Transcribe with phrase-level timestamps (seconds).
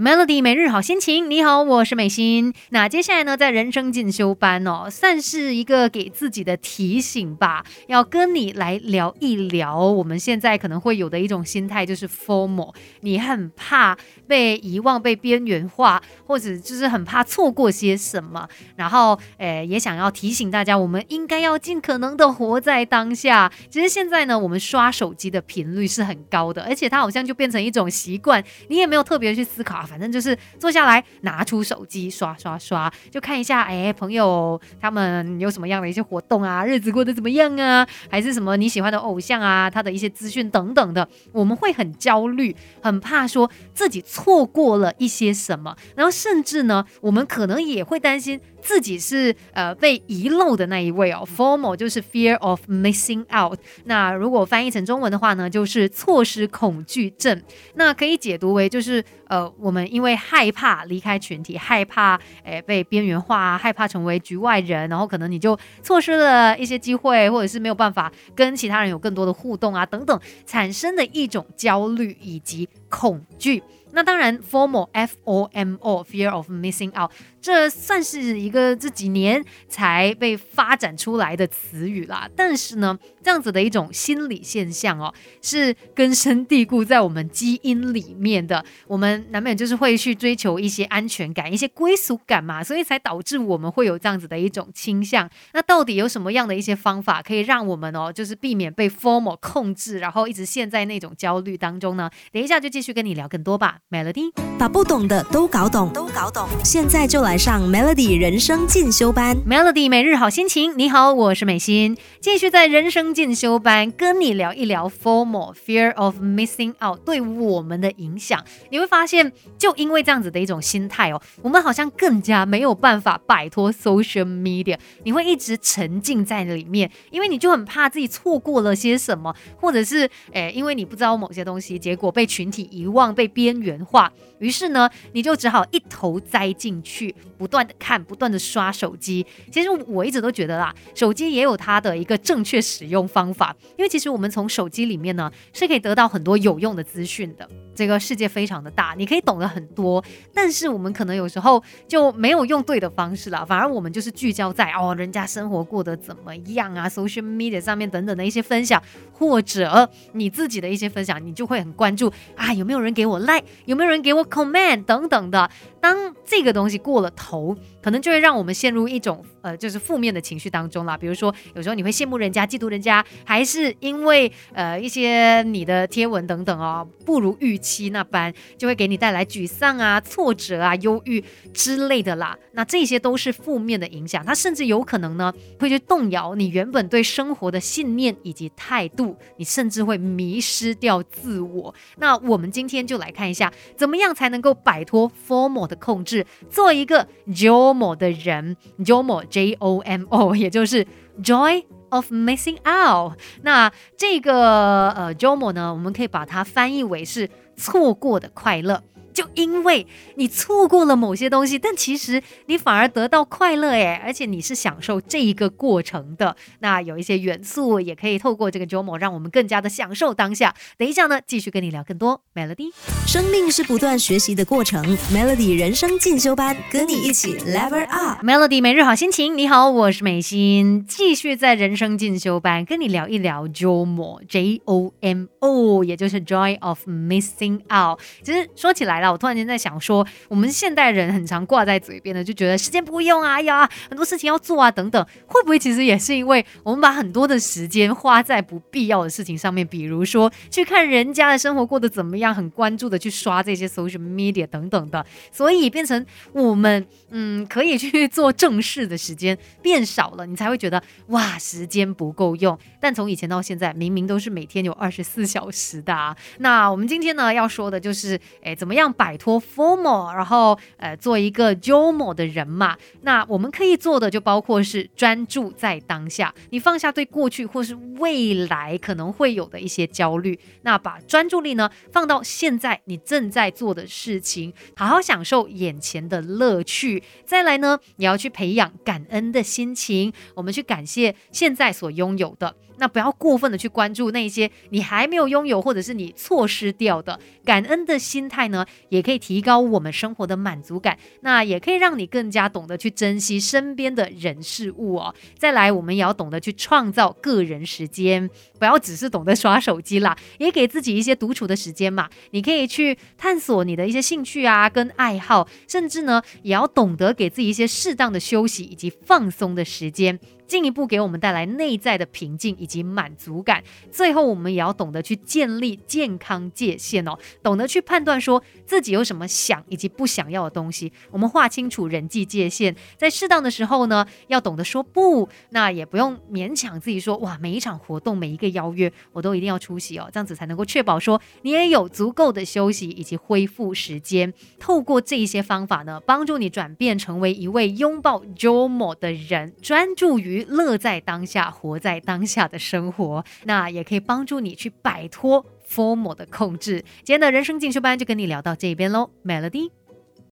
[0.00, 2.54] Melody 每日好心情，你好，我是美心。
[2.70, 13.94] 那接下来呢，在人生进修班哦，算是一个给自己的提醒吧，要跟你来聊一聊我们现在可能会有的一种心态，就是 formal，你很怕
[14.26, 23.52] 被遗忘、被边缘化，或者就是很怕错过些什么，然后诶，也想要提醒大家，我们应该要尽可能的活在当下。
[23.68, 29.86] 其实现在呢，我们刷手机的频率是很高的，而且它好像就变成一种习惯，你也没有特别去思考。
[29.90, 48.40] 反正就是坐下来，拿出手机刷刷刷，就看一下，哎，朋友他们有什么样的一些活动啊，日子过得怎么样啊，还是什么你喜欢的偶像啊，他的一些资讯等等的，我们会很焦虑，很怕说自己错过了一些什么，然后甚至呢，我们可能也会担心。
[48.62, 53.58] 自己是呃被遗漏的那一位哦，formal 就是 fear of missing out。
[53.84, 57.42] 那如果翻译成中文的话呢，就是错失恐惧症。
[57.76, 73.62] 那可以解读为就是呃我们因为害怕离开群体，害怕诶被边缘化，害怕成为局外人，然后可能你就错失了一些机会，或者是没有办法跟其他人有更多的互动啊等等，产生的一种焦虑以及恐惧。
[73.92, 82.28] 那当然，formal f o m o fear of missing out，这算是一个这几年才被发展出来的词语啦。
[82.36, 88.64] 但是呢，这样子的一种心理现象哦，是根深蒂固在我们基因里面的。
[88.86, 95.28] 我们难免就是会去追求一些安全感、一些归属感嘛，所以才导致我们会有这样子的一种倾向。
[95.52, 102.10] 那到底有什么样的一些方法可以让我们哦，就是避免被 formal 控制，然后一直陷在那种焦虑当中呢？
[102.32, 103.78] 等一下就继续跟你聊更多吧。
[103.90, 106.48] Melody，把不懂的都搞懂，都搞懂。
[106.64, 109.36] 现在就来来上 Melody 人生进修班。
[109.48, 118.44] Melody 每日好心情，你好，我是美心，继续在人生进修班跟你聊一聊 formal fear of missing out 对我们的影响。
[118.70, 124.76] 你会发现，就因为这样子的一种心态哦，我们好像更加没有办法摆脱 social media。
[125.04, 133.80] 你会一直沉浸在里面，因为你就很怕自己错过了些什么，或者是诶，因为你不知道某些东西，结果被群体遗忘，被边缘。
[133.84, 139.26] 化，于是呢，你就只好一头栽进去，不断的看，不断的刷手机。
[139.50, 147.48] 其实我一直都觉得啦，手机也有它的一个正确使用方法，因为其实我们从手机里面呢，是可以得到很多有用的资讯的。
[147.74, 150.04] 这个世界非常的大，你可以懂得很多，
[150.34, 158.82] 但是我们可能有时候就没有用对的方式了，反而我们就是聚焦在哦，人家生活过得怎么样啊，social media 上面等等的一些分享，
[159.12, 163.44] 或者你自己的一些分享，你就会很关注啊，有没有人给我 like。
[163.64, 165.48] 有没有人给我 comment 等等的？
[165.80, 170.96] 当这个东西过了头，可能就会让我们陷入一种呃，就是负面的情绪当中啦。
[170.96, 181.24] 比如说，有时候你会羡慕人家、嫉妒人家，还是因为呃一些你的贴文等等哦，不如预期那般，就会给你带来沮丧啊、挫折啊、忧郁
[181.54, 182.36] 之类的啦。
[182.52, 191.74] 那这些都是负面的影响，它甚至有可能呢会去动摇你原本对生活的信念以及态度，你甚至会迷失掉自我。
[191.96, 195.60] 那我们今天就来看一下，怎么样才能够摆脱 formal。
[195.70, 200.84] 的控制，做一个 JO JOMO 的人，JOMO J O M O，也就是
[201.22, 203.18] Joy of Missing Out。
[203.42, 208.82] 那这个呃 JOMO 呢，我们可以把它翻译为是错过的快乐。
[209.12, 216.36] 就因为你错过了某些东西，但其实你反而得到快乐诶，而且你是享受这一个过程的。
[216.60, 220.54] 那有一些元素也可以透过这个周末，让我们更加的享受当下。
[220.78, 222.70] 等一下呢，继续跟你聊更多 Melody。
[223.06, 228.24] 生命是不断学习的过程，Melody 人生进修班，跟你一起 Level Up。
[228.24, 237.98] Melody 每日好心情，你好，我是美心，继续在人生进修班跟你聊一聊周末 J O M O，也就是 Joy of Missing Out。
[238.22, 238.99] 其实说起来。
[239.08, 262.58] 我突然间在想说，我们现代人很常挂在嘴边的，就觉得时间不够用啊，哎呀，很多事情要做啊，等等，会不会其实也是因为我们把很多的时间花在不必要的事情上面，比如说去看人家的生活过得怎么样，很关注的去刷这些 social media 等等的，所以变成我们嗯可以去做正事的时间变少了，你才会觉得哇，时间不够用。
[262.80, 265.94] 但从以前到现在，明明都是每天有二十四小时的。
[265.94, 266.16] 啊。
[266.38, 268.89] 那我们今天呢要说的就是，哎，怎么样？
[268.92, 272.76] 摆脱 formal，然后呃做一个 jomo 的人嘛。
[273.02, 287.02] 那我们可以做的就包括是专注在当下，你放下对过去或是未来可能会有的一些焦虑，那把专注力呢放到现在你正在做的事情，好好享受眼前的乐趣。
[287.24, 292.54] 再来呢，你要去培养感恩的心情，我们去感谢现在所拥有的。
[292.80, 297.20] 那不要过分的去关注那些你还没有拥有或者是你错失掉的。
[297.44, 305.14] 感恩的心态呢，也可以提高我们生活的满足感，那也可以让你更加懂得去珍惜身边的人事物哦。
[305.38, 308.28] 再来，我们也要懂得去创造个人时间，
[308.58, 312.08] 不要只是懂得刷手机啦，也给自己一些独处的时间嘛。
[312.30, 320.18] 你可以去探索你的一些兴趣啊，跟爱好，甚至呢，也要懂得给自己一些适当的休息以及放松的时间。
[320.50, 323.62] 进一步给我们带来内在的平静以及满足感。
[323.92, 330.92] 最后，我们也要懂得去建立健康界限哦，懂得去判断说自己有什么想以及不想要的东西。
[331.12, 335.28] 我们划清楚人际界限，在适当的时候呢，要懂得说不。
[335.50, 344.34] 那也不用勉强自己说哇，每一场活动、每一个邀约，我都一定要出席哦，这样子才能够确保说你也有足够的休息以及恢复时间。
[344.58, 356.84] 透过这一些方法呢，帮助你转变成为一位拥抱 JOMO 的人，专注于乐在当下，活在当下的生活，那也可以帮助你去摆脱 formal 的控制。
[357.04, 359.79] 今天的人生进修班就跟你聊到这边喽，Melody。